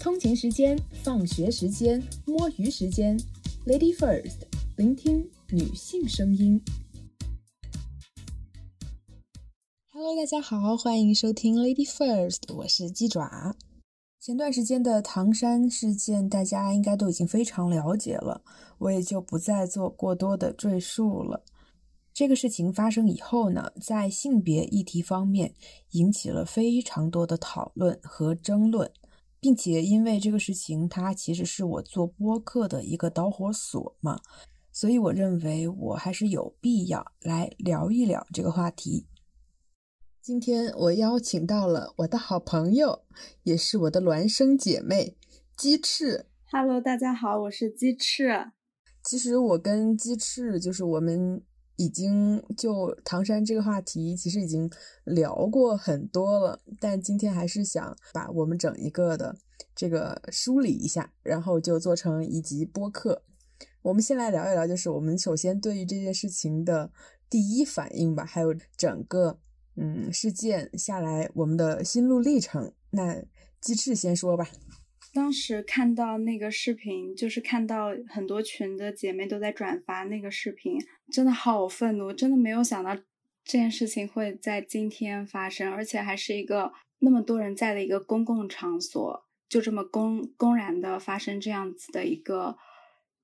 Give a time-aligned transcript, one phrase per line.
[0.00, 3.20] 通勤时间、放学时间、摸鱼时间
[3.66, 4.38] ，Lady First，
[4.78, 6.58] 聆听女性声音。
[9.92, 13.54] Hello，大家好，欢迎收听 Lady First，我是鸡爪。
[14.18, 18.40] 前段时间的唐山事件，大家应该都已经非常了解了，
[18.78, 21.44] 我也就不再做过多的赘述了。
[22.14, 25.54] 这个事情发生以后呢，在性别议题方面
[25.90, 28.90] 引起了非常多的讨论和争论。
[29.40, 34.20] 并且因为这个事情，它其实是我做播客的一个导火索嘛，
[34.70, 39.06] 所以我认为我还是有必要来聊一聊这个话题。
[40.20, 43.02] 今天我邀请到了我的好朋友，
[43.42, 45.16] 也是我的孪生姐妹
[45.56, 46.26] 鸡翅。
[46.50, 48.52] Hello，大家好，我是鸡翅。
[49.02, 51.42] 其实我跟鸡翅就是我们。
[51.80, 54.70] 已经就唐山这个话题，其实已经
[55.04, 59.34] 聊过很多了，但今天还是想把我们整一个的
[59.74, 63.22] 这个梳理一下，然后就做成一集播客。
[63.80, 66.92] 我们先来聊一聊，就是我们首先对于这件事情的
[67.30, 69.38] 第一反应吧，还有整个
[69.76, 72.74] 嗯事件下来我们的心路历程。
[72.90, 73.24] 那
[73.58, 74.46] 鸡翅先说吧。
[75.12, 80.78] 当时看到那个视频，就是看到很多群的姐妹都在转发那个视频，
[81.12, 82.12] 真的好愤怒！
[82.12, 83.02] 真的没有想到这
[83.44, 92.56] 件事情会在今天发生，而且还是一个那么多人在的一个公共场所，就这么公公然的发生这样子的一个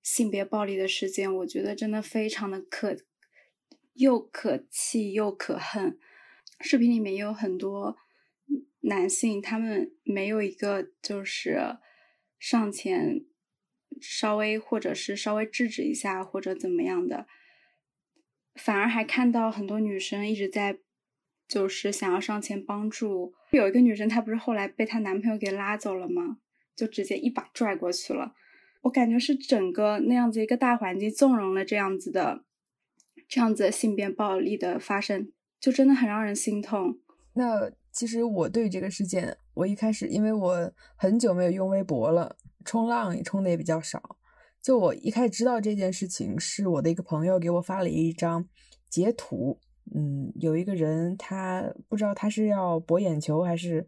[0.02, 2.96] 性别暴力的事件，我觉得真的非常的可
[3.94, 5.96] 又可气又可恨。
[6.60, 7.96] 视频里面也有很多。
[8.88, 11.76] 男性他们没有一个就是
[12.38, 13.24] 上前
[14.00, 17.26] 稍微或者是稍微制止一下或者怎么样的，
[18.54, 20.78] 反而还看到很多女生一直在
[21.48, 23.34] 就是想要上前帮助。
[23.50, 26.38] 有一个女生她不是后来被她男朋友给拉走了吗？
[26.76, 28.34] 就直接一把拽过去了。
[28.82, 32.44] 我感觉是整个那样子一个大环境纵容了这样子的
[33.26, 37.00] 这样子性别暴力的发生，就真的很让人心痛。
[37.34, 37.72] 那。
[37.96, 44.18] 其实我对这个事件，我一开始因为我很久没有用微博了，冲浪也冲的也比较少。
[44.62, 48.46] 就我一开始知道这件事情，是我的一个朋友给我发了一张
[48.90, 49.58] 截图。
[49.94, 53.86] 嗯，有一个人他不知道他是要博眼球还是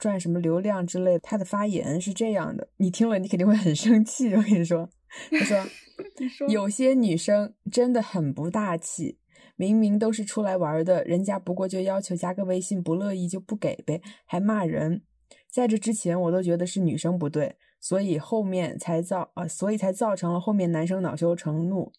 [0.00, 4.34] 赚什么流量之类，他的发言是这样的，你听了你肯定会很生气。
[4.34, 4.90] 我跟你说，
[5.30, 9.18] 他说 有些女生真的很不大气。
[9.58, 15.02] 明明都是出来玩的，人家不过就要求加个微信，不乐意就不给呗，还骂人。
[15.50, 21.90] 在这之前，我都觉得是女生不对，所以后面才造啊，所以才造成了后面男生恼羞成怒。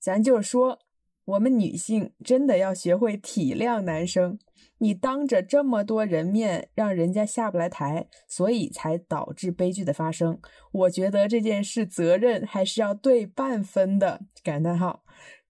[0.00, 0.80] 咱就是说，
[1.24, 4.38] 我们女性真的要学会体谅男生。
[4.78, 10.40] 你当着这么多人面让人家下不来台，所以才导致悲剧的发生。
[10.72, 14.22] 我觉得这件事责任还是要对半分的。
[14.42, 15.03] 感叹号。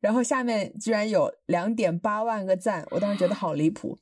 [0.04, 3.97] 然后下面居然有两点八万个赞，我当时觉得好离谱，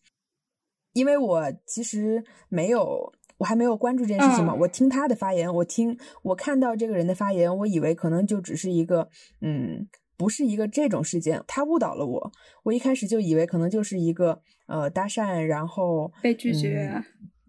[0.95, 4.53] 因为我其实没有，我还没有关注这件事情嘛。
[4.53, 9.09] 我听他的发言，我听我看到这个人的发言，我以为可能就只是一个，
[9.43, 9.87] 嗯，
[10.17, 12.33] 不是一个这种事件，他误导了我。
[12.65, 17.01] 我一开始就以为可能就是一个呃搭讪，然后被拒绝，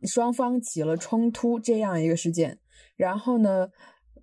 [0.03, 2.59] 双方起了冲突这样一个事件。
[2.95, 3.69] 然后呢？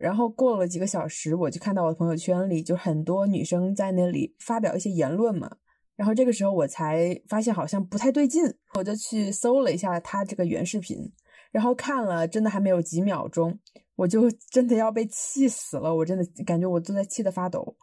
[0.00, 5.58] 然后过了几个小时，我就看到我的朋友圈里就很多女生在那里发表一些言论嘛。
[5.94, 8.42] 然后这个时候我才发现好像不太对劲，
[8.78, 11.12] 我就去搜了一下他这个原视频，
[11.52, 13.58] 然后看了，真的还没有几秒钟，
[13.96, 17.76] 我就 真的要被气死了，我真的感觉我都在气得发抖。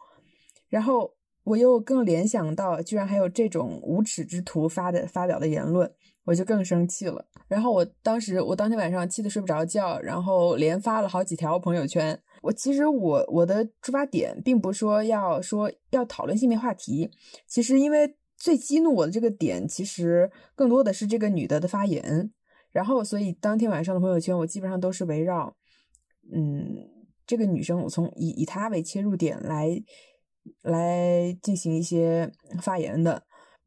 [0.68, 1.14] 然后
[1.44, 5.88] 我又更联想到，居然还有这种无耻之徒发的发表的言论。
[6.28, 12.20] 我就更生气了，然后我当时我当天晚上气得睡不着觉，然后连发了好几条朋友圈。
[12.42, 17.10] 我其实我我的出发点并不说要说要讨论性别话题，
[17.46, 22.30] 其实因为最激怒我的这个点，其实更多的是这个女的的发言。
[22.72, 25.56] 然后所以当天晚上的朋友圈，我基本上都是围绕
[26.30, 26.76] 嗯
[27.26, 29.82] 这个女生，我从以以她为切入点来
[30.60, 32.30] 来进行一些
[32.60, 33.22] 发言的。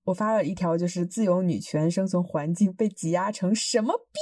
[0.05, 4.19] 我发了一条，就是自由女权生存环境被挤压成什么逼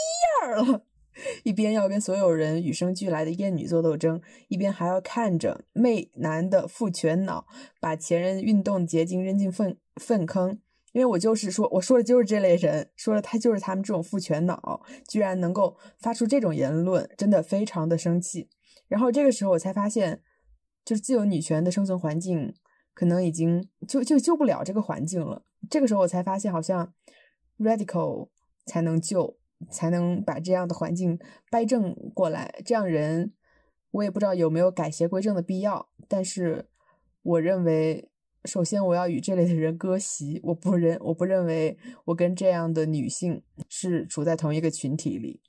[0.48, 0.86] 样了，
[1.44, 7.46] 一边要跟所有人与生俱来的厌女做斗争，一边还要看着媚男的父权脑
[7.80, 10.60] 把前人运动结晶扔进粪粪坑。
[10.92, 18.50] 因为我就是说，我说的就是这类人，说的他就是他们这种父权脑，居然能够发出这种言论，真的非常的生气。
[18.88, 20.24] 然后这个时候我才发现，
[20.84, 22.56] 就是自由女权的生存环境
[22.96, 25.44] 可能已经就就救不了这个环境了。
[25.68, 26.94] 这个时候我才发现，好像
[27.58, 28.30] radical
[28.66, 29.38] 才能救，
[29.72, 31.20] 才能把这样的环境
[31.50, 32.62] 掰正过来。
[32.64, 33.34] 这样人，
[33.92, 35.90] 我也不知道有没有改邪归正的必要。
[36.08, 36.68] 但是，
[37.24, 38.10] 我认为，
[38.46, 40.40] 首先我要与这类的人割席。
[40.44, 45.42] 我不认，我不认为我跟这样的女性是处在同一个群体里。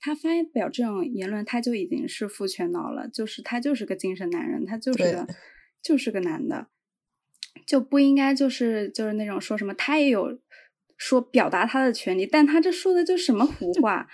[0.00, 5.28] 他发表这种言论，他就已经是父权脑了，就是他就是个精神男人，他就是个
[5.80, 6.66] 就是个男的，
[7.66, 10.38] 就不应该就是就是那种说什么他也有
[10.96, 14.08] 说表达他的权利，但他这说的就什么胡话，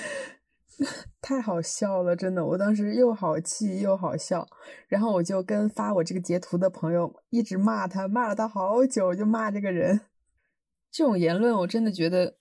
[1.20, 4.46] 太好笑了，真的，我当时又好气又好笑，
[4.88, 10.02] 然后我就跟发我这个截图的朋友一直骂他，骂了他好久，就骂这个人，
[10.90, 12.36] 这种言论我真的觉得。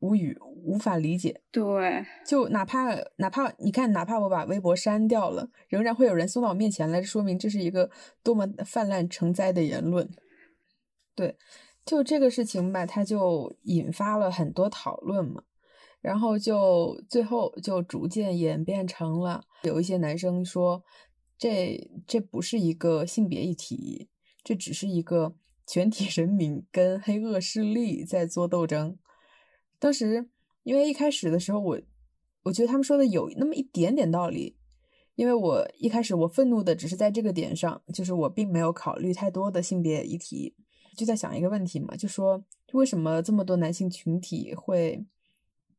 [0.00, 1.42] 无语，无法理解。
[1.50, 7.90] 对，就哪怕哪怕你看，哪怕我把微博删掉了，仍然会有人送到我面前来，说明这是一个
[8.22, 10.08] 多么泛滥成灾的言论。
[11.14, 11.36] 对，
[11.84, 15.42] 就这个事情吧，它就引发了很多讨论嘛，
[16.00, 20.82] 然后就最后就逐渐演变成了有一些男生说，
[21.38, 24.08] 这这不是一个性别议题，
[24.42, 25.36] 这只是一个
[25.66, 28.98] 全体人民跟黑恶势力在做斗争。
[29.78, 30.28] 当时，
[30.64, 31.80] 因为一开始的时候，我
[32.42, 34.56] 我觉得他们说的有那么一点点道理，
[35.14, 40.56] 因为我一开始我愤怒的只是在这个点上，就是我并没有考虑太多的性别议题，
[40.96, 45.06] 就在想一个问题嘛，就说为什么这么多男性群体会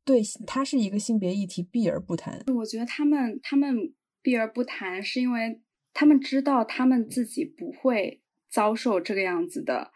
[0.06, 2.44] 对他是一个性别议题避而不谈？
[2.56, 5.62] 我觉得他们他们避而不谈，是因为
[5.94, 9.92] 他们知道他们自己不会遭受这个样子的，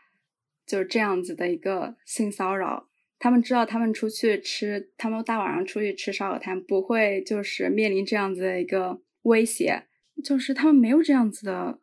[0.65, 2.88] 就是这样子的一个性骚扰。
[3.19, 9.83] 他们知道，他们出去吃，他们大晚上出去吃烧烤摊，不会就是面临这样子的一个威胁，
[10.23, 11.79] 就是他们没有这样子的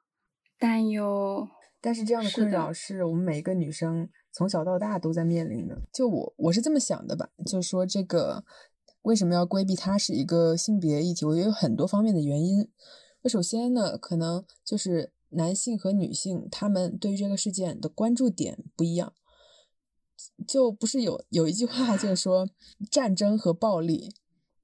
[0.58, 1.46] 担忧。
[1.78, 5.78] 但是这样的困扰是我们每一个女生从小到大都在面临的。
[5.92, 8.42] 就我，我是这么想的吧，就是说这个
[9.02, 11.26] 为什么要规避它是一个性别议题？
[11.26, 12.68] 我觉得有很多方面的原因。
[13.22, 19.12] 那首先呢，可能就是男性和女性他们对于这个事件的关注点不一样。
[20.46, 22.48] 就不是有有一句话，就是说
[22.90, 24.14] 战争和暴力，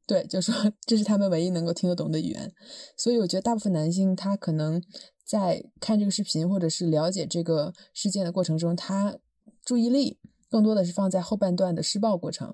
[0.07, 2.53] 对，就是说这是他们唯一能够听得懂的语言。
[2.97, 4.83] 所以我觉得大部分男性他可能
[5.25, 9.17] 在看这个视频或者是了解这个事件的过程中，他
[9.65, 10.19] 注意力
[10.51, 12.53] 更多的是放在后半段的施暴过程。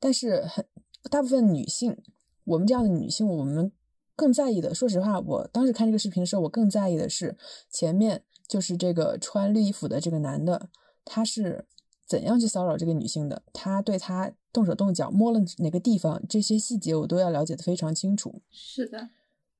[0.00, 0.66] 但是很
[1.10, 1.96] 大部分女性，
[2.44, 3.70] 我们这样的女性，我们
[4.16, 7.36] 更在意的，说实话，我当时看这个视频的时候，我更在意的是
[7.70, 10.68] 前面就是这个穿绿衣服的这个男的，
[11.04, 11.66] 他是。
[12.06, 13.42] 怎样去骚扰这个女性的？
[13.52, 16.22] 他对她动手动脚，摸了哪个地方？
[16.28, 18.42] 这些细节我都要了解的非常清楚。
[18.50, 19.10] 是的。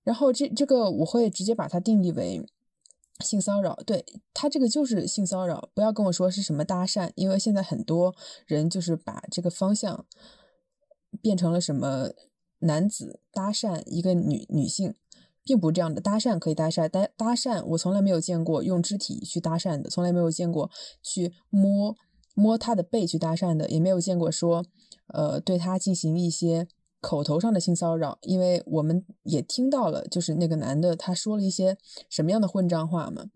[0.03, 2.47] 然后这这个我会直接把它定义为
[3.21, 3.75] 性骚扰。
[3.87, 4.05] 对
[4.35, 8.15] 他这个就是性骚扰，不要跟我说是什么搭讪，因为现在很多
[8.47, 10.05] 人就是把这个方向
[11.23, 12.11] 变成了什么
[12.59, 14.95] 男子搭讪一个女女性，
[15.43, 16.03] 并不这样的。
[16.03, 20.71] 搭讪可以搭讪，搭搭讪我从来没有见过用肢体去搭讪的，从来没有见过
[21.03, 21.97] 去摸。
[22.35, 24.65] 摸他的背去搭讪的，也没有见过说，
[25.07, 26.67] 呃，对他进行一些
[27.01, 31.79] 口头上的性骚扰，因为我们也听到了，就是那个男的他说了一些
[32.11, 33.27] 什么样的混账话嘛。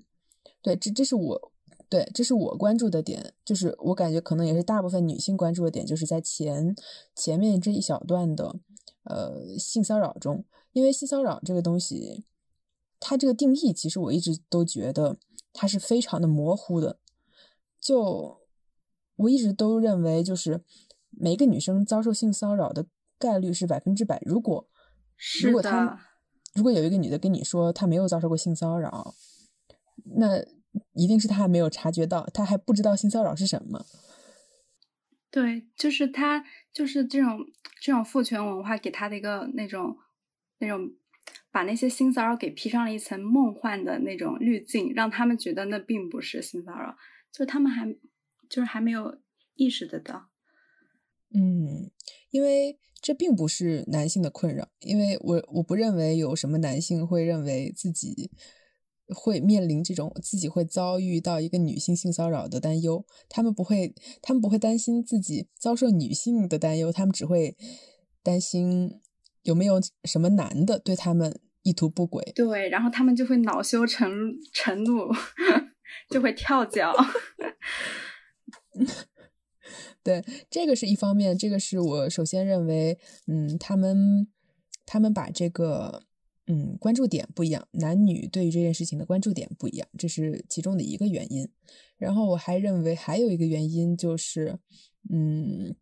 [0.61, 1.53] 对，这这是我
[1.89, 6.75] 对，这是我关注的点，就是我感觉可能也是大部分女性关注的点，就是在前
[7.15, 8.57] 前面这一小段的
[9.05, 12.25] 呃性骚扰中，因为性骚扰这个东西，
[12.99, 15.19] 它这个定义其实我一直都觉得
[15.53, 16.99] 它是非常的模糊的，
[17.81, 18.38] 就。
[19.19, 20.63] 我一直都认为，就是
[21.11, 22.87] 每一个女生遭受性骚扰的
[23.19, 24.23] 概率是百分之百。
[24.25, 24.69] 如果
[25.43, 26.01] 如果她
[26.55, 29.15] 如果有一个女的跟你说她没有遭受过性骚扰，
[30.17, 30.41] 那
[30.93, 33.85] 一定是她还没有察觉到，她还不知道性骚扰是什么。
[35.31, 37.41] 对，就是她，就是这种
[37.83, 39.97] 这种父权文化给她的一个那种
[40.59, 40.93] 那种，
[41.51, 46.97] 把那些性骚扰给披上了一层梦幻的那种滤镜，让他们觉得那并不是性骚扰，
[47.33, 47.97] 就他们还。
[48.49, 49.19] 就是还没有
[49.55, 50.29] 意识得到，
[51.35, 51.91] 嗯，
[52.31, 58.31] 因为这并不是男性的困扰，因为我我不认为有什么男性会认为自己
[59.15, 67.57] 会面临这种自己会遭遇到一个女性性骚扰的担忧，他们不会，他们不会担心自己遭受女性的担忧，他们只会
[68.23, 69.01] 担心
[69.43, 74.11] 有没有什么男的对他们意图不轨，对，然后他们就会恼羞成
[74.53, 75.09] 成怒，
[76.11, 76.93] 就会跳脚。
[80.03, 84.29] 对，这个是一方面，这个是我首先认为，嗯，他们
[84.87, 86.05] 他们把这个，
[86.47, 91.49] 嗯，关注点不一样，男女对于这件事情的关注点不一样，这是其中的一个原因。
[91.99, 94.59] 然后我还认为还有一个原因就是，
[95.11, 95.77] 嗯，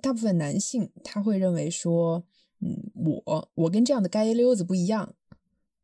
[0.00, 2.24] 大部分男性他会认为说，
[2.60, 2.90] 嗯，
[3.24, 5.14] 我我跟这样的街溜子不一样，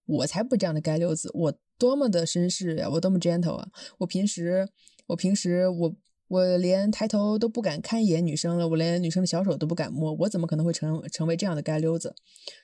[0.07, 4.69] 我才不这样的街溜子，我多么的绅士呀，我多么 gentle 啊，我平时
[5.09, 5.97] 我平时我
[6.29, 12.15] 我连抬头都不敢看一眼女生了，我连女生的小手都不敢摸，我怎么可能会成成为这样的街溜子？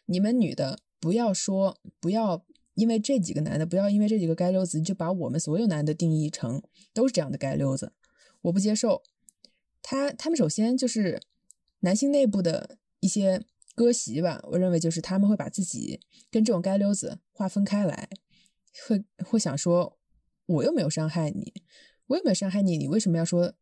[0.06, 7.92] 你们女的不要说，不要因为这几个男的，不要因为这几个街溜子就把我们所有男的定义成都是这样的街溜子，
[8.42, 9.02] 我不接受。
[9.82, 11.20] 他他们首先就是
[11.80, 13.42] 男性内部的一些
[13.74, 18.08] 割席吧，我认为就是他们会把自己跟这种街溜子划分开来，
[18.86, 19.98] 会会想说，
[20.46, 21.52] 我又没有伤害你，
[22.06, 23.54] 我也没有伤害你，你为什么要说，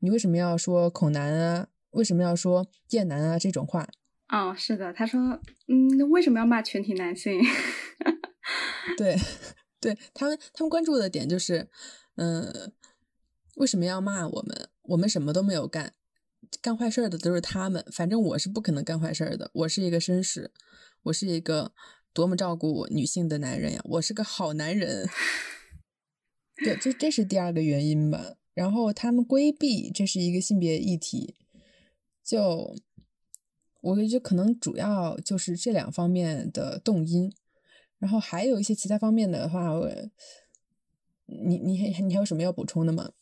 [0.00, 1.68] 你为什么要说恐男啊？
[1.90, 3.38] 为什么要说厌男啊？
[3.38, 3.88] 这种话？
[4.28, 7.40] 哦，是的，他说，嗯，为什么要骂全体男性？
[8.98, 9.16] 对，
[9.80, 11.68] 对他们他们关注的点就是，
[12.16, 12.72] 嗯，
[13.56, 14.68] 为什么要骂我们？
[14.82, 15.94] 我们什么都没有干，
[16.60, 17.84] 干坏事的都是他们。
[17.92, 19.50] 反正我是不可能干坏事的。
[19.54, 20.52] 我是一个绅士，
[21.04, 21.72] 我是一个
[22.12, 23.80] 多么照顾女性的男人呀！
[23.84, 25.08] 我是个好男人。
[26.64, 28.36] 对，这这是第二个原因吧。
[28.54, 31.34] 然后他们规避这是一个性别议题，
[32.24, 32.74] 就
[33.82, 37.32] 我觉得可能主要就是这两方面的动因。
[37.98, 39.90] 然后还有一些其他方面的话，我
[41.26, 43.12] 你你你还有什么要补充的吗？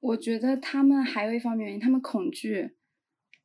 [0.00, 2.76] 我觉得他们还有一方面原因，他们恐惧，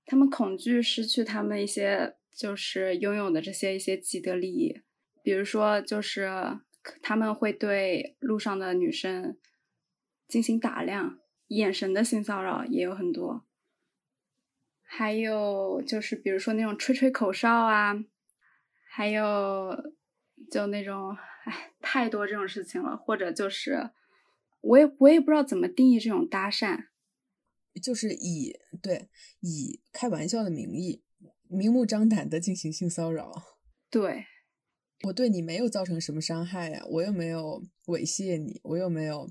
[0.06, 4.82] 他们恐惧失去他们一些就是拥有的这些一些既得利益，
[5.24, 6.30] 比如说就是
[7.01, 9.38] 他们会对路上的女生
[10.27, 13.45] 进行打量，眼神的性骚扰也有很多，
[14.81, 17.95] 还有就是比如说那种吹吹口哨啊，
[18.89, 19.93] 还有
[20.51, 23.91] 就那种哎太多这种事情了，或者就是。
[24.62, 26.88] 我也我也不知道怎么定义这种搭讪，
[27.81, 29.07] 就是以对
[29.39, 31.01] 以开玩笑的名义，
[31.48, 33.31] 明目张胆的进行性骚扰。
[33.89, 34.25] 对，
[35.03, 39.29] 我对你没有造成什么伤害呀，我又没有猥亵你，我又没有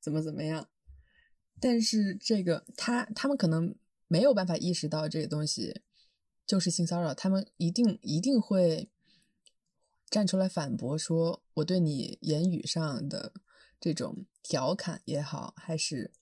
[0.00, 0.68] 怎么怎么样。
[1.60, 3.74] 但是这个他他们可能
[4.08, 5.82] 没有办法意识到这个东西
[6.46, 8.90] 就是性骚扰，他们一定一定会
[10.10, 13.32] 站出来反驳说，我对你言语上的。
[13.84, 16.12] 这种调侃也好，还是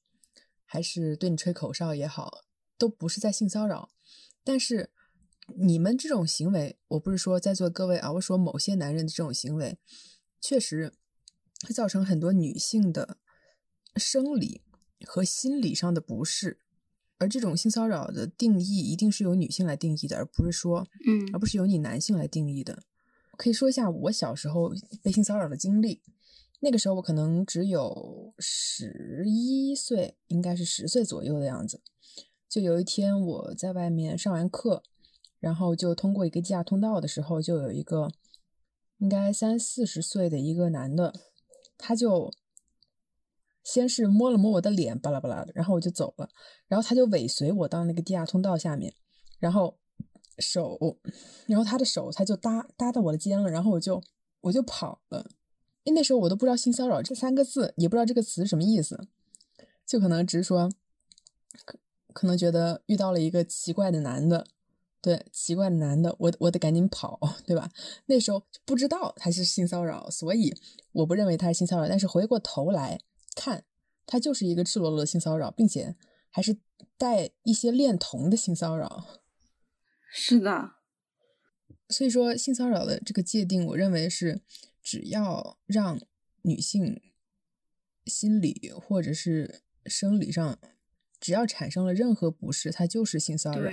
[0.65, 2.47] 还是对你吹口哨也好，
[2.79, 3.91] 都不是在性骚扰。
[4.43, 4.89] 但是
[5.57, 9.79] 你们这种行为，我不是说在座各位啊，我说某些男人的这种行为，
[10.41, 10.93] 确实
[11.67, 13.19] 会造成很多女性的
[13.97, 14.63] 生理
[15.05, 16.59] 和心理上的不适。
[17.19, 22.83] 而这种性骚扰的定义，一定是由女性来定义的，而不是说，嗯，而不是由你男性来定义的。
[23.37, 26.03] 可以说一下我小时候被性骚扰的经历。
[26.61, 31.83] 那个时候我可能只有十一岁，应该是十岁左右的样子。
[32.49, 34.83] 就有一天我在外面上完课，
[35.41, 38.13] 然后就通过一个地下通道的时候，就有一个
[38.99, 41.13] 应该三四十岁的一个男的，
[41.77, 42.33] 他就
[43.65, 46.29] 先是摸了摸我的脸，巴拉巴拉的，然后我就走了。
[46.69, 48.95] 然后他就尾随我到那个地下通道下面，
[49.39, 49.79] 然后
[50.39, 50.79] 手，
[51.47, 54.03] 然后他的手他就搭搭到我的肩了，然后我就
[54.43, 55.31] 我就跑了。
[55.85, 59.09] 因为那时候我都不知道“性骚扰”这三个字，也不知道这个词什么意思，
[59.87, 60.71] 就可能只是说，
[62.13, 64.47] 可能觉得遇到了一个奇怪的男的，
[65.03, 67.71] 对，奇怪的男的，我我得赶紧跑，对吧？
[68.07, 70.55] 那时候不知道他是性骚扰，所以
[70.93, 71.89] 我不认为他是性骚扰。
[71.89, 73.01] 但是回过头来
[73.35, 73.65] 看，
[74.07, 75.97] 他就是一个赤裸裸的性骚扰，并且
[76.31, 76.59] 还是
[76.97, 79.07] 带一些恋童的性骚扰。
[80.13, 80.73] 是的，
[81.89, 84.43] 所以说性骚扰的这个界定，我认为是。
[84.83, 86.01] 只要让
[86.41, 87.03] 女性
[88.07, 90.59] 心理或者是生理上，
[91.21, 93.71] 只要产生了任何不适，它就是性骚扰。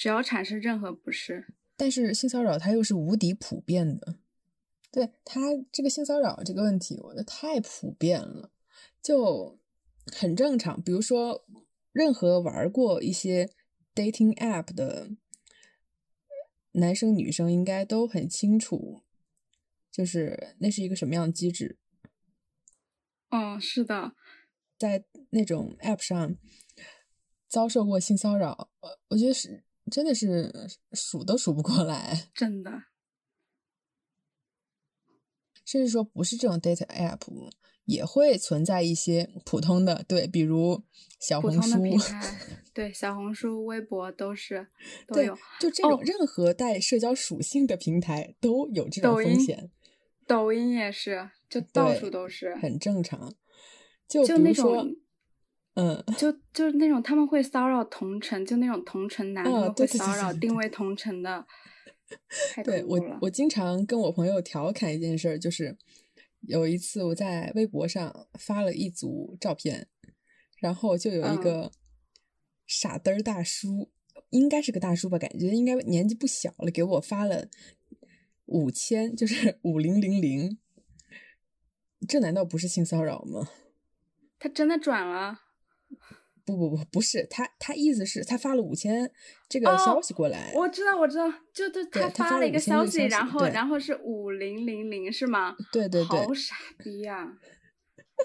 [0.00, 4.16] 只要产生任何不适，但是性骚扰它又是无敌普遍的。
[4.90, 5.40] 对它
[5.70, 8.50] 这个性骚扰这个问题，我觉得太普遍了，
[9.02, 9.60] 就
[10.06, 10.82] 很正常。
[10.82, 11.44] 比如说，
[11.92, 13.50] 任何玩过一些
[13.94, 15.10] dating app 的
[16.72, 19.02] 男生女生，应该都很清楚。
[19.92, 21.76] 就是那是一个什么样的机制？
[23.28, 24.14] 嗯，是的，
[24.78, 26.36] 在那种 App 上
[27.46, 28.70] 遭受过性骚扰，
[29.08, 30.52] 我觉得是真的是
[30.92, 32.84] 数都数不过来， 真的。
[35.64, 37.52] 甚至说不是这种 Data App，
[37.84, 40.82] 也会存在一些普通的，对，比如
[41.20, 41.78] 小红书，
[42.74, 44.66] 对，小红书、微博都是
[45.06, 49.70] 都有，就这种任何带社交属性的平台都有这种风险。
[50.26, 53.34] 抖音也是，就到处都是，很正常。
[54.08, 54.96] 就就那种，
[55.80, 61.46] 嗯，就就是那种他们会骚扰同城，就那种同城男，他们会骚扰定位同城的，
[62.52, 63.18] 太对我。
[63.22, 65.78] 我经常跟我朋友调侃一件事儿，就是
[66.42, 69.88] 有一次我在微博上发了一组照片，
[70.58, 71.72] 然后就有一嗯个
[72.66, 73.90] 傻嘚儿大叔，
[74.28, 77.48] 应该是个大叔吧，感觉应该年纪不小了，给我发了
[78.44, 80.58] 五千，就是 五零零零，
[82.06, 83.48] 这难道不是性骚扰吗？
[84.38, 85.40] 他真的转了，
[86.44, 89.10] 不不不，不是他，他意思是他发了五千
[89.48, 95.54] 这个哦消息过来，我知道，我知道，就就对他发了一个5000这个息，消息然后然后是五零零零是吗？
[95.72, 97.38] 对对对好，傻逼呀、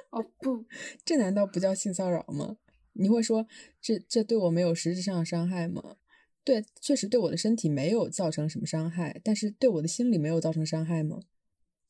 [0.10, 0.66] 哦不，
[1.04, 2.58] 这难道不叫性骚扰吗？
[2.94, 3.46] 你会说
[3.82, 5.98] 这这对我没有实质上的伤害吗？
[6.44, 11.20] 对，确实对我的身体没有造成什么伤害，但是对我的心理没有造成伤害吗？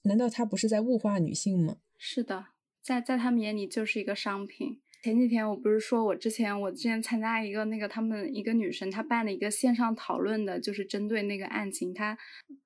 [0.03, 1.77] 难道他不是在物化女性吗？
[1.97, 2.47] 是的，
[2.81, 4.81] 在在他们眼里就是一个商品。
[5.05, 12.17] 前几天我不是说我之前我之前参加一个那个他们一个女生她办了一个线上讨论的，就是针对那个案情，她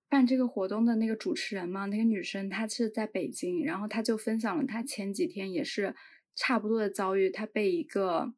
[0.07, 5.93] 办这个活动的那个主持人嘛，那个女生她是在北京，然后她就分享了她前几天也是
[6.33, 8.33] 差不多的遭遇，她被一个，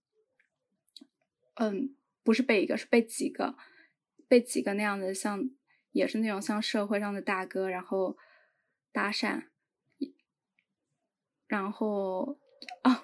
[1.54, 3.56] 嗯，不是被一个，是被几个，
[4.28, 5.48] 被几个那样的像
[5.92, 8.18] 也是那种像社会上的大哥，然后
[8.92, 9.44] 搭讪，
[11.46, 12.40] 然后
[12.84, 13.04] 哦，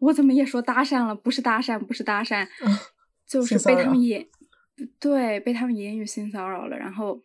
[0.00, 1.14] 我怎么也说搭讪了？
[1.14, 2.46] 不是搭讪，不是搭讪，
[3.26, 4.26] 就是被他们言
[4.98, 6.76] 对被他们言语性骚扰了。
[6.76, 7.24] 然后，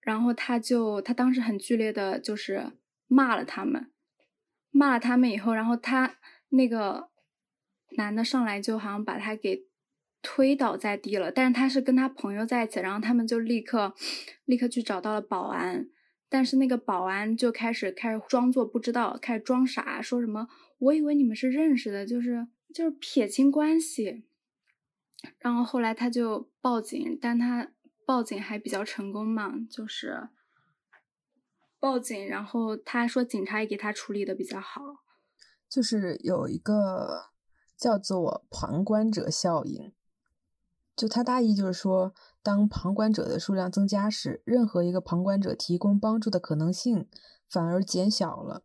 [0.00, 2.72] 然后他就他当时很剧烈的，就是
[3.06, 3.90] 骂了他们，
[4.70, 6.16] 骂了他们以后，然后他
[6.50, 7.10] 那个
[7.96, 9.66] 男的上来就好像把他给
[10.22, 13.94] 推倒在地了，但是他是跟他朋友在一起，然后他们就立刻
[14.44, 15.88] 立刻去找到了保安，
[16.32, 20.48] 但是那个保安就开始开始装作不知道，开始装傻，说什么
[20.78, 24.24] 我以为你们是认识的，就是就是撇清关系。
[25.38, 27.70] 然后后来他就报警，但他
[28.06, 30.30] 报警还比较成功嘛，就是
[31.78, 34.80] 报警，然后他说警察也给他处理的比较好。
[35.68, 37.26] 就是有一个
[37.76, 39.92] 叫做旁观者效应，
[41.02, 47.08] 就他大意就是说，当旁观者的数量增加时，任何一个旁观者提供帮助的可能性
[47.48, 48.62] 反而减小了，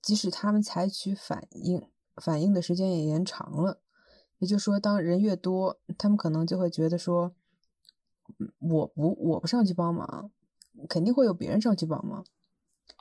[0.00, 3.82] 即使他们采取反应，反应的时间也延长了。
[4.38, 7.34] 也就是说，当人越多，他们可能就会觉得说，
[8.38, 10.30] 嗯我不我不上去帮忙，
[10.88, 12.24] 肯定会有别人上去帮忙。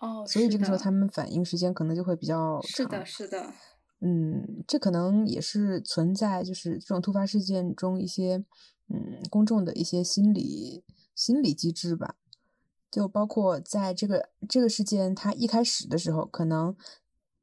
[0.02, 2.70] 哦，所以这个时候他们反应时间可能就会比较长。
[2.70, 3.54] 是的，是的，
[4.00, 8.46] 嗯，这可能也是存在就是这种突发事件中一些
[8.90, 10.84] 嗯公众的一些心理
[11.16, 12.16] 心理机制吧。
[12.90, 16.76] 就包括在这个这个事件它一开始的时候，可能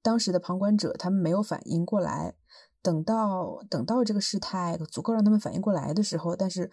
[0.01, 2.35] 当时的旁观者他们没有反应过来，
[2.81, 6.71] 等到等到这个事态足够让他们反应过来的时候，但是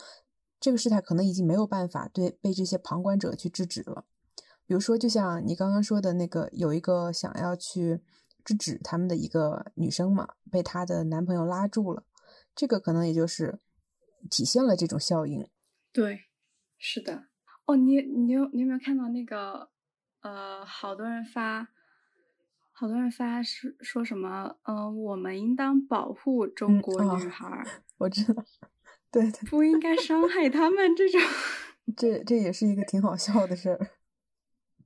[0.59, 4.05] 这个事态可能已经没有办法对被这些旁观者去制止了。
[4.65, 8.01] 比如说，就像你刚刚说的那个，有一个想要去
[8.43, 12.03] 制止他们的一个女生嘛，被她的男朋友拉住了，
[12.55, 13.59] 这个可能也就是
[14.29, 15.47] 体现了这种效应。
[15.91, 16.25] 对，
[16.77, 17.25] 是的。
[17.65, 19.69] 哦，你你有你有没有看到那个
[20.21, 21.69] 呃，好多人发，
[22.71, 27.65] 好多人发是说什么呃，我们应当保护中嗯国哦女孩儿，
[27.99, 28.43] 我知道，
[29.11, 31.21] 对对，不应该伤害他们这种。
[31.97, 33.91] 这这也是一个挺好笑的事儿。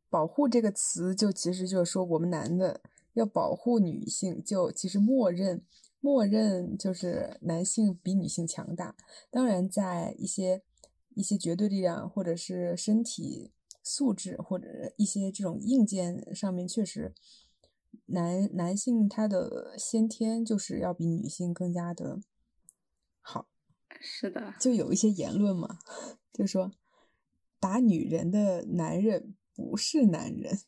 [0.09, 2.81] 保护这个词，就其实就是说我们男的
[3.15, 5.65] 要保护女性，就其实默认
[5.99, 8.95] 默认就是男性比女性强大。
[9.31, 10.61] 当然，在一些
[11.15, 13.51] 一些绝对力量或者是身体
[13.81, 17.13] 素质或者一些这种硬件上面，确实
[18.07, 22.19] 男男性他的先天就是要比女性更加的
[23.21, 23.47] 好。
[23.99, 25.79] 是的，就有一些言论嘛，
[26.33, 26.71] 就说
[27.59, 30.59] 打女人的男人不是男人。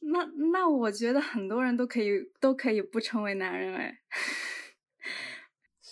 [0.00, 3.98] 那那我觉得很多人都可以都可以不成为男人哎。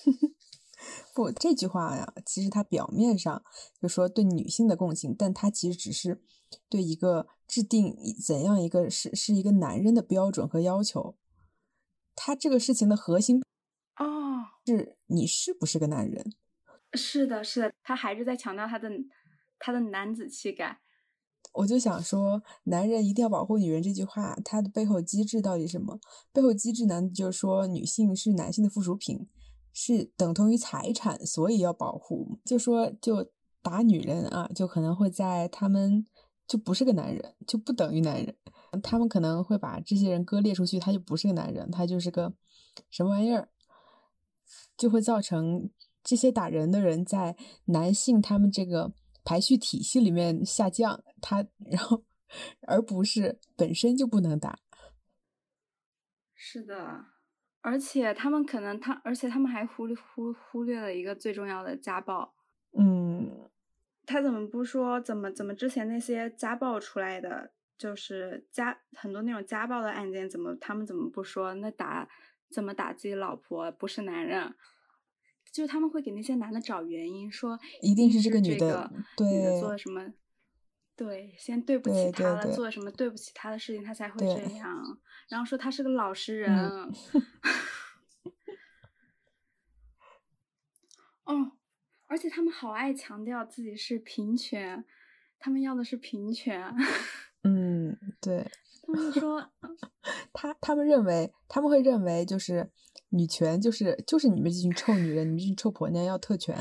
[1.15, 3.43] 不，这句话呀，其实它表面上
[3.81, 6.23] 就说对女性的共情，但它其实只是
[6.69, 11.17] 对一个制定怎样一个是是一个男人的标准和要求。
[12.15, 13.43] 他这个事情的核心
[13.97, 16.35] 哦，是你是不是个男人？
[16.93, 18.91] 是的，是的，他还是在强调他的
[19.59, 20.81] 他的男子气概。
[21.57, 25.99] 我就想说，男人一定要保护女人这句话，它的背后机制到底是什么？
[26.33, 29.27] 背后机制呢就是说女性是男性的附属品，
[29.73, 32.39] 是等同于财产，所以要保护？
[32.45, 33.27] 就说就
[33.63, 36.07] 打女人啊，就可能会在他们
[36.47, 38.37] 就不是个男人，就不等于男人。
[38.83, 42.35] 他们可能会把这些人割裂出去，他就不是个男人，他就是个
[42.91, 43.49] 什么玩意儿，
[44.77, 45.71] 就会造成
[46.05, 48.93] 这些打人的人在男性他们这个
[49.27, 52.05] 排序体系里面下降，他然后
[52.63, 54.61] 而不是本身就不能打。
[56.35, 57.07] 是的，
[57.61, 62.35] 而且他们可能他，而且他们还忽略忽忽略了一个最重要的家暴。
[62.79, 63.51] 嗯，
[64.05, 65.01] 他怎么不说？
[65.01, 71.53] 怎么怎么之前那些家暴出来的，就是家很多那种家暴的案件，怎么他们怎么不说？
[71.55, 72.09] 那打
[72.49, 74.55] 怎么打自己老婆不是男人？
[75.57, 80.13] 就他们会给那些男的找原因，说一定是这个女的，女的做了什么？
[80.95, 84.99] 对，先对不起他了，做了什么对不起他的事情，他才会这样。
[85.31, 86.55] 然后说他是个老实人。
[91.25, 91.53] 哦，
[92.07, 94.85] 而且他们好爱强调自己是平权，
[95.39, 96.71] 他们要的是平权。
[97.45, 98.47] 嗯，对。
[98.83, 99.51] 他们说，
[100.35, 102.71] 他他们认为他们会认为就是
[103.11, 106.57] 女权就是就是你们这群臭女人，你们这群臭婆娘要特权。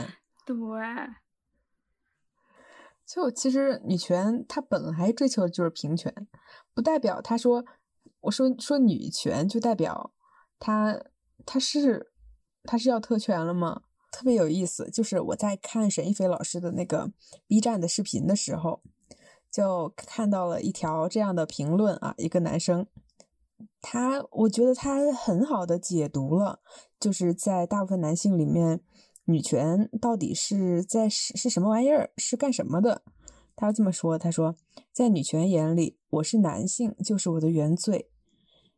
[0.46, 0.56] 对。
[3.06, 6.28] 就其实女权她本来追求的就是平权，
[6.74, 7.64] 不代表她说
[8.22, 10.12] 我说说女权就代表
[10.58, 11.00] 她
[11.46, 12.12] 她是
[12.64, 13.84] 她是要特权了吗？
[14.12, 17.12] 特别有意思，就是我在看沈一菲老师的那个
[17.48, 18.82] B 站的视频的时候，
[19.52, 22.88] 就看到了一条这样的评论啊，一个男生，
[23.88, 26.60] 他我觉得他很好的解读了，
[27.00, 28.82] 就是在大部分男性里面。
[29.28, 32.12] 女权到底是在是是什么玩意儿？
[32.16, 33.04] 是干什么的？
[33.56, 34.56] 他这么说：“他说，
[34.92, 38.12] 在女权眼里，我是男性就是我的原罪，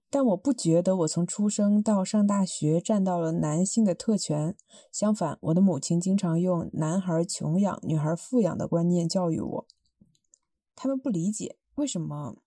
[0.09, 4.55] 但我不觉得我从出生到上大学占到了男性的特权。
[4.89, 9.67] 相反，我的母亲经常用‘男孩穷养，女孩富养’的观念教育我。
[10.77, 12.37] 他们不理解为什么，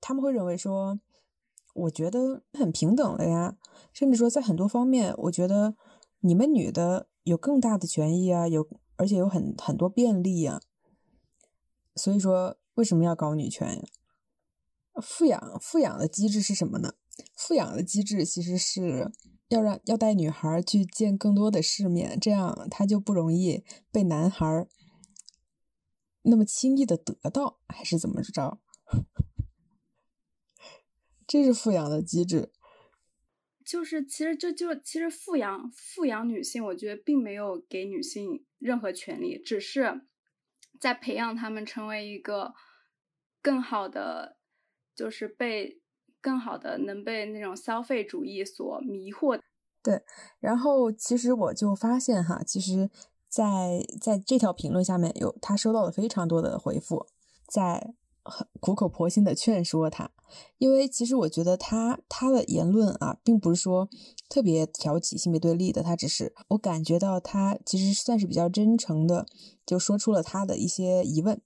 [0.00, 1.00] 他们会认为说，
[1.80, 3.56] 我觉得很平等了呀，
[3.92, 5.76] 甚至说在很多方面，我觉得。”
[6.22, 10.60] 你们女的有更大的权益啊，有而且有很很多便利呀。
[11.96, 13.82] 所以说，为什么要搞女权呀？
[15.00, 16.92] 富养富养的机制是什么呢？
[17.34, 19.10] 富养的机制其实是
[19.48, 24.68] 要让要带女孩去见更多的世面，这样她就不容易被男孩
[26.24, 28.60] 那么轻易的得到，还是怎么着？
[31.30, 32.50] 这是富养的机制。
[33.64, 40.00] 就是，其实这就其实富养富养女性，我觉得并没有给女性任何权利，只是
[40.80, 42.52] 在培养她们成为一个
[43.40, 44.38] 更好的，
[44.96, 45.80] 就是被
[46.20, 49.40] 更好的能被那种消费主义所迷惑。
[49.84, 50.02] 对，
[50.40, 52.90] 然后其实我就发现哈，其实
[53.28, 57.06] 在在这条评论下面有他收到了非常多的回复，
[57.46, 57.94] 在。
[58.60, 60.10] 苦口婆心的劝说他，
[60.58, 63.88] 因为其实我觉得他他的言论啊，并不是说
[64.28, 69.26] 特别挑起性别对立的，他只是我感觉到他其实算是比较真诚的，
[69.66, 71.40] 就说出了他的一些疑问。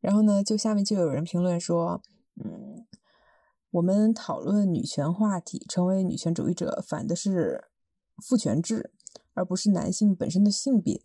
[0.00, 2.00] 然后呢，就下面就有人评论说，
[2.36, 2.86] 嗯，
[3.70, 7.64] 我们讨论女权话题，成为女权主义者，反的是
[8.18, 8.92] 父权制，
[9.34, 11.00] 而不是男性本身的性别。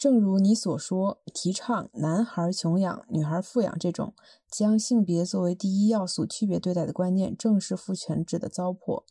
[0.00, 4.14] 正如你所说，提倡男孩穷养、女孩富养这种
[4.50, 9.04] 将性别作为第一要素区别对待的观念，正是父权制的糟粕。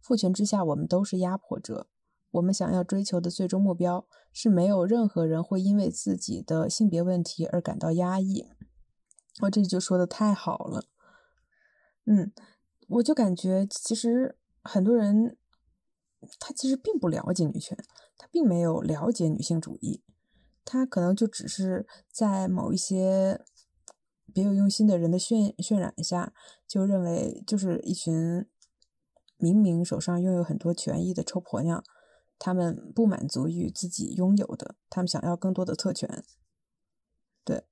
[0.00, 1.88] 父权之下，我们都是压迫者。
[2.30, 8.46] 我们想要追求的最终目标是没有任何人会因为自己的性别问题而感到压抑。
[9.42, 10.84] 我这就说的太好了。
[12.04, 12.32] 嗯，
[12.86, 15.36] 我就感觉其实很多人
[16.38, 17.76] 他其实并不了解女权，
[18.16, 20.04] 他并没有了解女性主义。
[20.64, 23.40] 他可能就只是在某一些
[24.32, 26.32] 别有用心的人的渲渲染下，
[26.68, 28.46] 就认为就是一群
[29.36, 31.82] 明明手上拥有很多权益的臭婆娘，
[32.38, 36.22] 他们不满足于自己拥有的，他们想要更多的特权。
[37.44, 37.64] 对，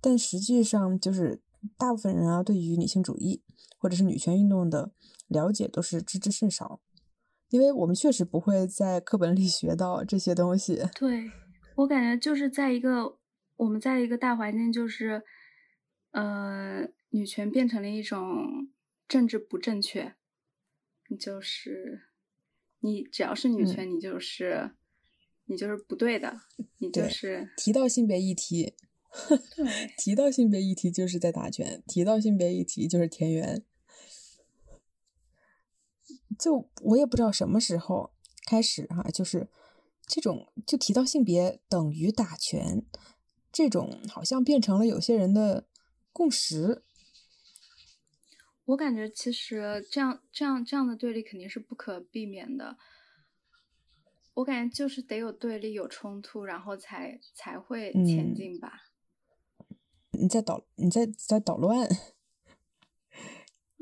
[0.00, 1.42] 但实际上就是
[1.76, 3.42] 大部分人啊，对于女性主义
[3.78, 4.92] 或者是女权运动的
[5.26, 6.80] 了解都是知之甚少，
[7.48, 10.82] 因为我们确实不会在课本里 学到这些东西。
[10.94, 11.30] 对。
[11.76, 13.18] 我感觉就是在一个
[13.56, 15.22] 我们在一个大环境，就是
[16.12, 18.68] 呃，女权变成了一种
[19.08, 20.14] 政治不正确。
[21.08, 22.02] 你就是
[22.80, 24.70] 你只要是女权，你就是
[25.46, 26.42] 你就是不对的，
[26.78, 28.74] 你就是提到性别议题，
[29.56, 29.66] 对，
[29.98, 33.64] 提到性别议题就是在打拳，提到性别议题就是田园。
[36.38, 38.12] 就我也不知道什么时候
[38.46, 39.48] 开始哈，就是。
[40.06, 42.84] 这种就提到性别等于打拳，
[43.50, 45.66] 这种好像变成了有些人的
[46.12, 46.84] 共识。
[48.66, 52.78] 我感觉其实这样这样这样的对立肯定是不可避免的。
[54.34, 58.84] 我感觉就是得有对立、有冲突，然后才才会前进吧。
[60.10, 61.88] 你在捣你在在捣乱，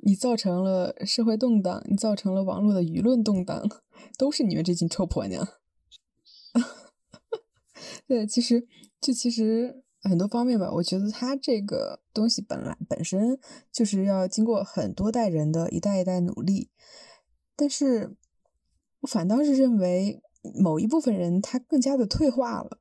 [0.05, 3.67] 你造成了社会动荡，你造成了网络的舆论动荡，
[4.19, 5.47] 都是你们这群臭婆娘。
[8.07, 8.67] 对，其实
[9.01, 13.39] 就其实很多方面吧，我觉得它这个东西本来本身
[13.73, 16.71] 就是要经过很多代人的一代一代努力，
[17.57, 18.17] 但是
[19.01, 20.23] 我反倒是认为。
[20.61, 22.81] 某一部分人他更加的退化了，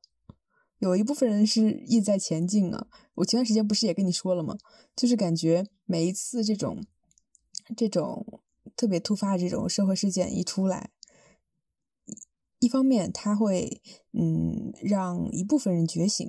[0.80, 2.88] 有一部分人是意在前进啊。
[3.14, 4.58] 我前段时间不是也跟你说了吗？
[4.96, 6.84] 就是感觉每一次这种
[7.76, 8.42] 这种
[8.74, 10.90] 特别突发这种社会事件一出来，
[12.62, 16.26] 一方面它会嗯让一部分人觉醒，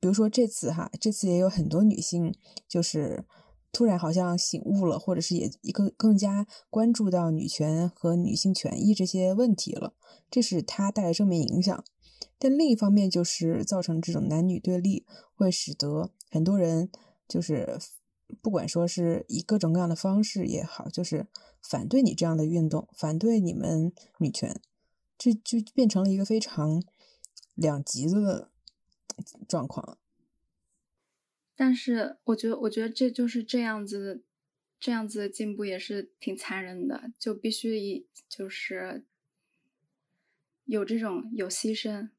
[0.00, 2.34] 比如说这次哈，这次也有很多女性
[2.66, 3.26] 就是。
[3.74, 9.94] 突然好像醒悟了，或者是也一个更加关注到女权和女性权益这些问题了，
[10.30, 11.82] 这是它带来正面影响。
[12.38, 16.90] 但另一方面，就是造成这种男女对立，会使得很多人
[17.26, 17.78] 就是
[18.42, 21.26] 不管说是以各种各样的方式也好，就是
[21.62, 24.60] 反对你这样的运动，反对你们女权，
[25.22, 26.82] 这就变成了一个非常
[27.54, 28.50] 两极的
[29.46, 29.98] 状况。
[31.54, 34.24] 但是我觉得，我觉得这就是这样子，
[34.80, 39.04] 这样子的进步也是挺残忍的，就必须以就是
[40.64, 42.10] 有这种有牺牲。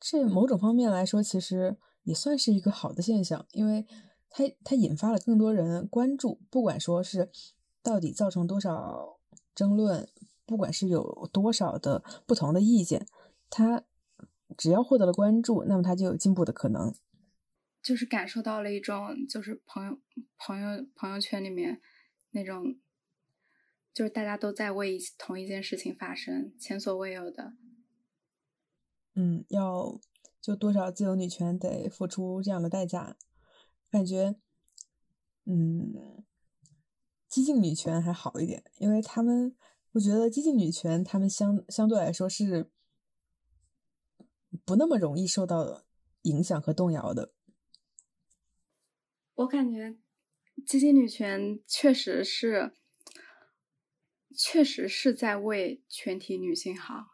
[0.00, 3.84] 这某种方面来说，其实也算是一个好的现象，因为
[4.30, 7.30] 它它引发了更多人关注，不管说是
[7.82, 9.18] 到底造成多少
[9.54, 10.08] 争论，
[10.48, 13.06] 不管是有多少的不同的意见，
[13.50, 13.84] 他
[14.56, 16.94] 只要获得了关注，那么他就有进步的可能。
[17.82, 20.00] 就是感受到了一种，就是朋友、
[20.38, 21.82] 朋友、朋友圈里面
[22.30, 22.78] 那种，
[23.92, 27.52] 就是大家都在为同一件事情发生，前所未有的。
[29.14, 30.00] 嗯，要
[30.40, 33.18] 就多少自由女权得付出这样的代价，
[33.90, 34.36] 感觉，
[35.44, 36.24] 嗯，
[37.28, 39.54] 激进女权还好一点，因为他们，
[39.92, 42.70] 我觉得激进女权他们相相对来说是
[44.64, 45.84] 不那么容易受到
[46.22, 47.32] 影响和动摇的。
[49.34, 49.96] 我感觉
[50.66, 52.72] 激进女权确实是，
[54.36, 57.06] 确实是在为全体女性好。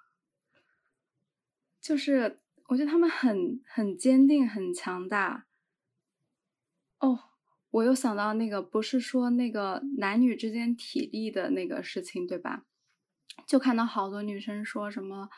[1.80, 5.46] 就是我觉得他们很很坚定，很强大。
[6.98, 7.18] 哦，
[7.74, 12.64] 我又想到那个，不是说那个男女之间体力的那个事情，对吧？
[13.46, 15.28] 就看到好多女生说什么，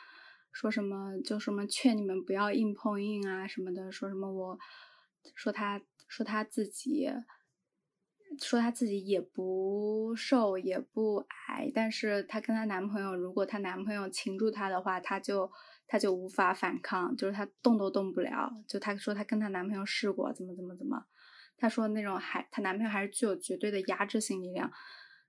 [0.51, 4.59] 说什么，就什么劝你们不要硬碰硬啊什么的，说什么我，
[5.35, 5.81] 说他。
[6.09, 7.09] 说她自己，
[8.39, 11.17] 说她自己也不瘦也不
[11.49, 15.51] 矮，但是她跟她男朋友，如果她男朋友擒住她的话，她就
[15.85, 18.53] 她就无法反抗，就是她动都动不了。
[18.65, 21.05] 就她说她跟她男朋友试过，怎么怎么怎么，
[21.57, 24.71] 她说那种还她男朋友还是具有绝对的压制性力量。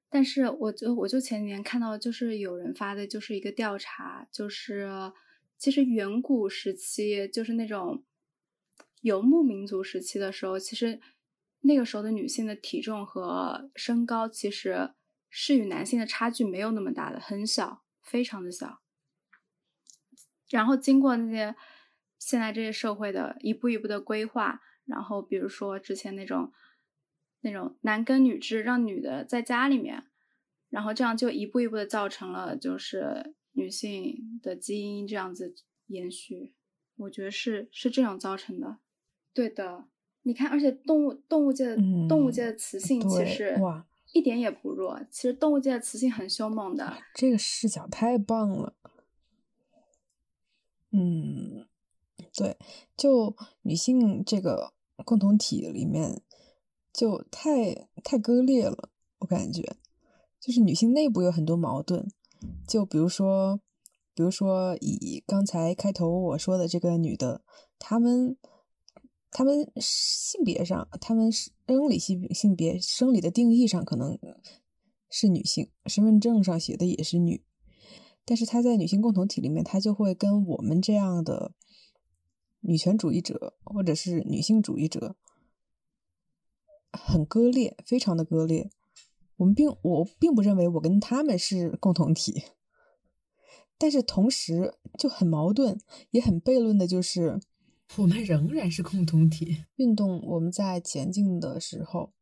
[0.09, 5.13] 但是我就我就前几年看到，就是有人发的，就是一个调查，就是
[5.57, 8.05] 其实远古时期就是那种。
[9.01, 11.01] 游牧民族时期的时候，其实
[11.61, 14.91] 那个时候的女性的体重和身高其实
[15.31, 18.81] 是与男性的差距没有那么大的，很小，非常的小。
[20.51, 21.55] 然后经过那些
[22.19, 26.53] 现在这些社会的一步一步的规划，然后比如说之前那种
[27.43, 30.05] 那种男耕女织，让女的在家里面，
[30.71, 35.55] 然后这样就一步一步的造成了就是女性的基因这样子
[35.87, 36.55] 延续，
[36.97, 38.79] 我觉得是是这种造成的。
[39.33, 39.85] 对的，
[40.23, 41.77] 你看，而且动物动物界的
[42.09, 46.97] 动物界的雌性其实哇一点也不弱，其实动物界的雌性很凶猛的。
[47.15, 48.75] 这个视角太棒了。
[50.91, 51.67] 嗯，
[52.35, 52.57] 对，
[52.97, 54.73] 就女性这个
[55.05, 56.23] 共同体里面
[56.93, 59.77] 就太太割裂了，我感觉
[60.41, 62.09] 就是女性内部有很多矛盾，
[62.67, 63.61] 就比如说，
[64.15, 67.43] 比如说以刚才开头我说的这个女的，
[67.79, 68.37] 她们。
[69.31, 71.53] 她们性别上，她们生
[71.87, 74.19] 理性性别生理的定义上可能
[75.11, 77.45] 是女性，身份证上写的也是女，
[78.25, 81.53] 但是她在女性共同体里面，她就会跟我们这样的
[82.61, 85.17] 女权主义者或者是女性主义者
[86.93, 88.71] 很割裂，非常的割裂。
[89.37, 92.43] 我们并我并不认为我跟他们是共同体，
[93.79, 97.41] 但是同时就很矛盾，也很悖论的就是。
[97.97, 99.65] 我们仍然是共同体。
[99.77, 102.13] 运动，我们在前进的时候，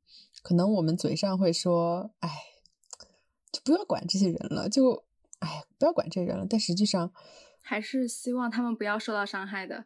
[0.41, 2.31] 可能我们嘴上会说，哎，
[3.51, 5.05] 就不要管这些人了，就
[5.41, 6.47] 哎，不要管这人了。
[6.49, 7.13] 但实际上，
[7.69, 9.85] 还是希望他们不要受到伤害的。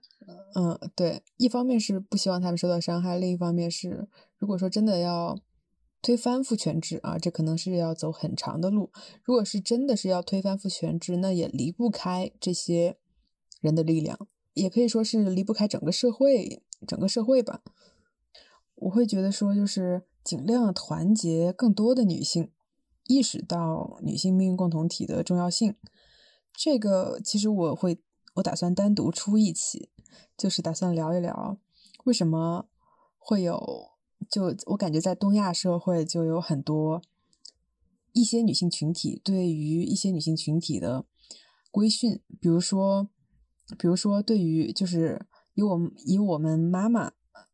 [0.54, 5.38] 嗯，对，一方面是不希望他们受到伤害，另一方面是，如果说真的要
[6.02, 8.90] 推翻父权制啊，这可能是要走很长的路。
[9.24, 12.98] 如果是真的是要推翻父权制，那也离不开这些
[13.62, 17.62] 人的力量，也可以说是离不开整个社会，整个社会吧。
[18.74, 22.50] 我会觉得说，就是尽量团结更多的女性，
[23.06, 25.76] 意识到女性命运共同体的重要性。
[26.52, 27.98] 这个其实我会，
[28.34, 29.88] 我打算单独出一期，
[30.36, 31.58] 就是打算聊一聊
[32.04, 32.66] 为什么
[33.18, 33.90] 会有，
[34.30, 37.02] 就我感觉在东亚社会就有很多
[38.12, 41.04] 一些女性群体对于一些女性群体的
[41.70, 43.08] 规训，比如说，
[43.78, 47.12] 比如说对于就是以我们以我们妈妈。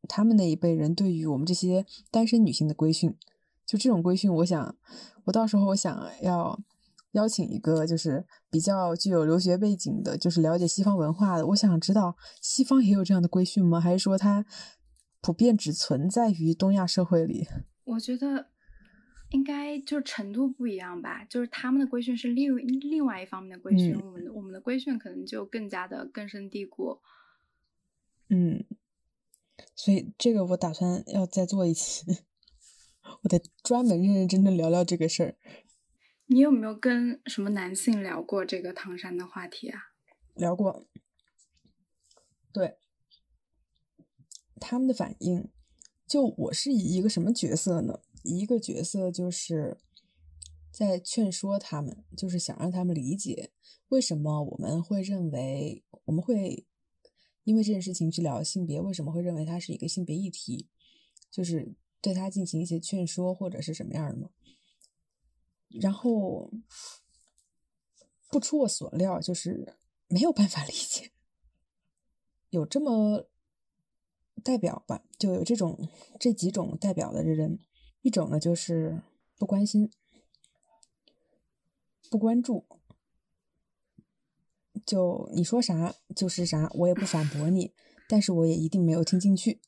[0.08, 3.16] 他们那一辈人对于我们这些单身女性的规训，
[3.66, 4.76] 就这种规训，我想，
[5.24, 6.60] 我到时候我想要
[7.16, 11.46] 邀请一个就是比较具有留学背景的，就是了解西方文化的。
[11.48, 13.80] 我想知道西方也有这样的规训吗？
[13.80, 14.44] 还是说它
[15.22, 17.48] 普遍只存在于东亚社会里？
[17.84, 18.48] 我觉得
[19.30, 21.24] 应该就是程度不一样吧。
[21.24, 27.00] 就是他们的规训是另另外一方面的规训，我们我们的规训可能就更加的根深蒂固。
[28.28, 28.64] 嗯。
[29.74, 32.04] 所以这个我打算要再做一期，
[33.22, 35.34] 我得专门认认真真聊聊这个事儿。
[36.26, 39.80] 你有没有跟什么男性聊过这个唐山的话题啊？
[40.34, 40.86] 聊过，
[42.52, 42.78] 对，
[44.60, 45.48] 他们的反应，
[46.06, 48.00] 就我是以一个什么角色呢？
[48.22, 49.78] 一个角色就是
[50.70, 53.52] 在劝说他们，就是想让他们理解
[53.88, 56.66] 为什么我们会认为我们会。
[57.44, 60.68] 因为这件事情去聊性别，为什么会认为它是一个性别议题？
[61.30, 64.30] 就是对他进行一些劝说或者是什么样的吗？
[65.80, 66.50] 然后
[68.28, 69.76] 不出我所料，就是
[70.08, 71.10] 没有办法理解。
[72.50, 73.28] 有这么
[74.42, 77.58] 代表吧，就有这种这几种代表的人，
[78.02, 79.02] 一种呢就是
[79.36, 79.90] 不关心、
[82.10, 82.66] 不关注。
[84.84, 87.74] 就你说啥就是啥，我也不反驳你，
[88.08, 89.60] 但是我也一定没有听进去。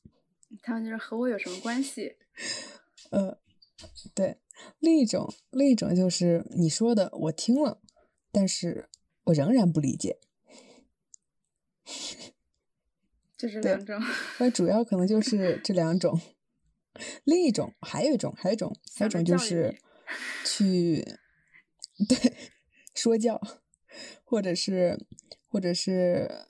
[0.61, 2.15] 他们就是和我有什么关系？
[3.11, 3.37] 呃，
[4.15, 4.39] 对。
[4.79, 7.81] 另一种，另一种就是你说的我听了，
[8.31, 8.89] 但是
[9.25, 10.19] 我仍然不理解。
[13.37, 14.01] 就是两种。
[14.39, 16.19] 那主要可能就是这两种。
[17.23, 19.77] 另一种，还有一种，还有一种，还有一种就是
[20.45, 21.05] 去
[22.07, 22.33] 对
[22.93, 23.41] 说教。
[24.23, 25.07] 或者是，
[25.47, 26.45] 或者是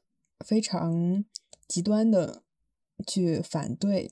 [0.45, 1.23] 非常
[1.65, 2.43] 极端的
[3.07, 4.11] 去反对，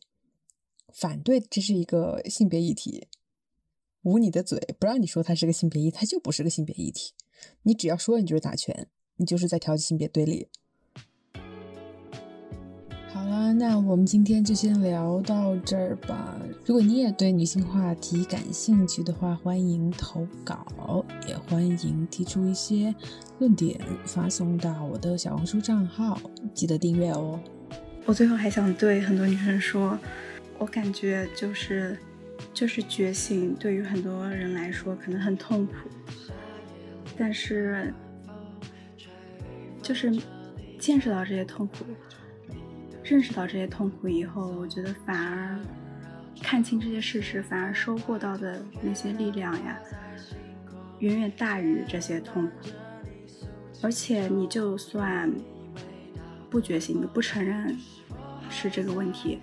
[0.94, 3.10] 反对这是一个性别议题，
[4.08, 7.12] 捂你的嘴，不让你说它是个性别议题，它就不是个性别议题。
[7.64, 10.48] 你只要说，你就是打拳，你就是在挑起性别对立。
[13.10, 16.40] 好了，那我们今天就先聊到这儿吧。
[16.66, 22.96] 如果你也对女性话题感兴趣的话，欢迎投稿，也欢迎提出一些
[23.40, 26.18] 论点，发送到我的小红书账号，
[26.54, 27.38] 记得订阅哦。
[28.06, 30.00] 我最后还想对很多女生说，
[30.58, 32.00] 我感觉就是
[32.54, 35.74] 就是觉醒，对于很多人来说可能很痛苦，
[37.18, 37.94] 但是
[39.82, 40.12] 就是
[40.80, 41.86] 见识到这些痛苦。
[43.04, 45.58] 认识到这些痛苦以后，我觉得反而
[46.42, 49.80] 看清这些事实，反而收获到的那些力量呀，
[51.00, 52.52] 远远大于这些痛苦。
[53.82, 55.32] 而且你就算
[56.50, 57.78] 不觉醒，你不承认
[58.50, 59.40] 是这个问题，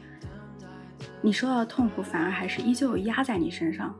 [1.24, 3.92] 你受到的痛苦反而还是依旧压在你身上，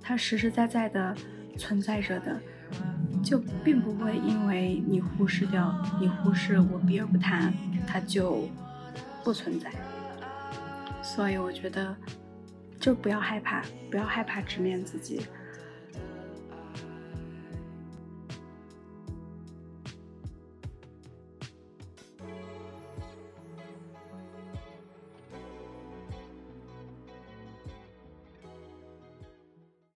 [0.00, 1.14] 它实实在在的
[1.58, 2.40] 存在着的，
[3.22, 7.52] 就并不会因为你忽视掉，你忽视我避而不谈，
[7.86, 8.48] 它就。
[9.24, 9.70] 不存在，
[11.00, 11.94] 所以我觉得，
[12.80, 15.24] 就不要害怕，不要害怕直面自己。